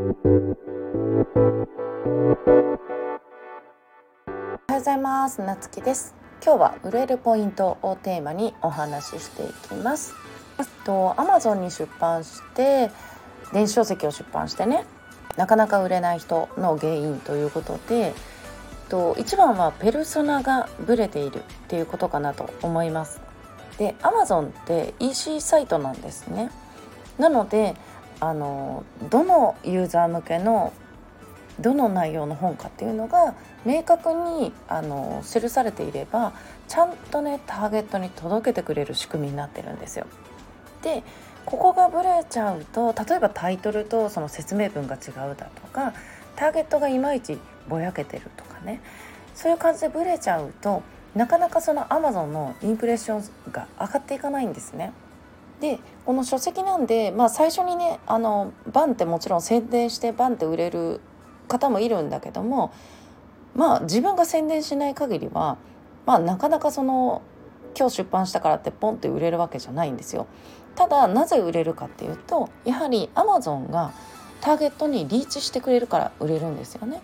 [0.00, 0.14] おはよ
[4.70, 5.42] うございます。
[5.42, 6.14] なつきです。
[6.42, 10.14] 今日は売れるポイントをテーマにお話ししていきます。
[10.86, 12.90] と Amazon に出版して
[13.52, 14.86] 電子書籍を出版してね
[15.36, 18.14] なかなか売れない人の原因ということで
[18.88, 23.20] と一番はペルソナがブレているっていうことかなと思います。
[23.76, 26.50] で Amazon って EC サイトなんですね。
[27.18, 27.74] なので
[28.20, 30.72] あのどのユーザー向けの
[31.58, 33.34] どの内容の本かっていうのが
[33.64, 36.32] 明確にあの記されていれば
[36.68, 40.06] ちゃんとねターゲットに届けてくれる仕組みになってるんですよ。
[40.82, 41.02] で
[41.44, 45.94] ここがブレちゃうと例えばタイトルとその説明文が違うだとか
[46.36, 48.80] ターゲットがいまいちぼやけてるとかね
[49.34, 50.82] そういう感じでブレちゃうと
[51.14, 54.92] なかなかその Amazon のインプレッションが上がっていかないんですね。
[55.60, 61.00] でこの書籍なんで、まあ、最初にねあのバンってもちろん宣伝してバンって売れる
[61.48, 62.72] 方もいるんだけども
[63.54, 65.58] まあ自分が宣伝しない限りは、
[66.06, 67.22] まあ、なかなかその
[67.78, 70.26] 今日出版したからってポンって売れるわけじゃないんですよ。
[70.74, 73.92] ただなぜ売れるかっていうとやはり Amazon が
[74.40, 77.02] ターゲットにリーチしてくれるから売れるんですよね。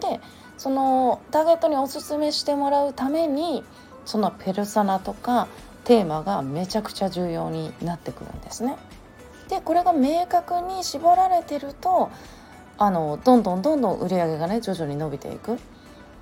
[0.00, 0.20] で
[0.58, 3.64] そのターゲットにおすすめしてもらうために
[4.04, 5.48] そのペルソナとか
[5.86, 8.76] テーマがめちゃくちゃ重要になってくるんですね。
[9.48, 12.10] でこれが明確に絞られてると
[12.76, 15.58] あのどんどんどんどん売り上げがね徐々に伸びていく。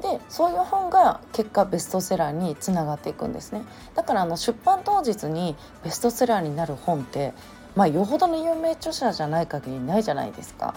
[0.03, 3.63] でそういう本が結果ベストセラーにつながっていくんですね
[3.95, 7.33] だからあの出版当日にベストセラーになる本って
[7.75, 10.75] まあよほどの有名著者じゃない限りないじゃないですか。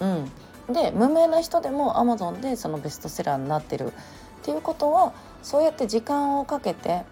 [0.00, 0.32] うん、
[0.72, 3.92] で無名な人でも Amazon でそのベストセラーになってるっ
[4.42, 7.02] ていうことはそうやって時間をかけて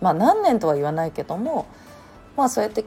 [0.00, 1.66] まあ何年とは言わないけども
[2.36, 2.84] まあそうやって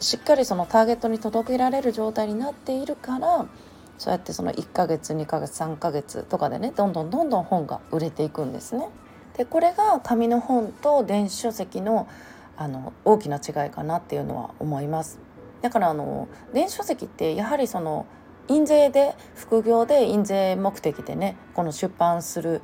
[0.00, 3.46] しっかりそのターゲットに届けられる状態になっているから
[3.98, 8.88] そうやってその1ヶ月2ヶ月3ヶ月とかでねどんどんどんどん本が売れていくんですね。
[9.36, 12.08] でこれが紙の本と電子書籍の
[12.56, 15.18] あの大きな違いかなっていうのは思います。
[15.60, 18.06] だからあの電子書籍ってやはりその
[18.48, 22.62] 印税で副業で印税目的でねこの出版する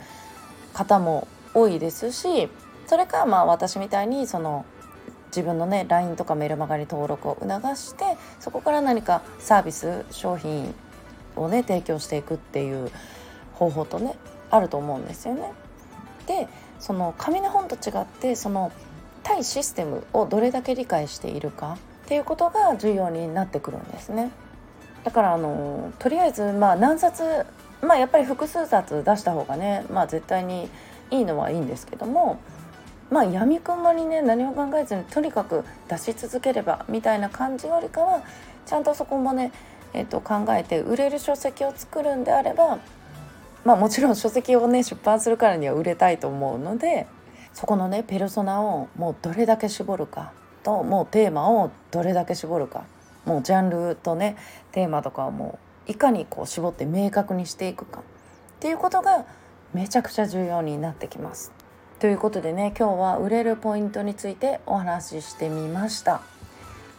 [0.73, 2.49] 方も多いですし
[2.87, 4.65] それかまあ私みたいにその
[5.29, 8.05] 自分のね LINE とかメルマガに登録を促して
[8.41, 10.75] そこから何かサービス商品
[11.37, 12.91] をね提供していくっていう
[13.55, 14.17] 方法とね
[14.51, 15.53] あると思うんですよね。
[16.27, 16.49] で
[16.79, 18.73] その紙の本と違ってその
[19.23, 24.31] 対システムをどれだけ理解しているかっていうことが重要になってくるんですね。
[25.05, 27.47] だからあのとりあえずまあ何冊
[27.83, 30.69] まあやっぱり複数冊出した方がねまあ絶対に
[31.11, 32.39] いいのはいいんですけども
[33.11, 38.23] まあやみくもにね何も考えずにとにかく出し続ければみたいな感じよりかは
[38.67, 39.53] ちゃんとそこもね、
[39.93, 42.79] えー、と考えて売れる書籍を作るんであれば
[43.65, 47.07] まあもちろん書籍をね出版するからには売れたいと思うので
[47.53, 52.85] そこのねペルソナをもうどれだけ絞るかともうテーマをどれだけ絞るか
[53.25, 54.37] もうジャンルとね
[54.73, 58.03] テーマとかをもういかにこう絞って明確にしていくかっ
[58.59, 59.25] ていうことが
[59.73, 61.53] めちゃくちゃ重要になってきます。
[61.99, 66.21] ということでね今日は売れるポイントについてお話ししてみました。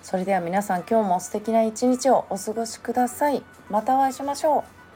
[0.01, 3.43] それでは皆さん今日も素敵な一日をお過ごしください。
[3.69, 4.86] またお会いしましょう。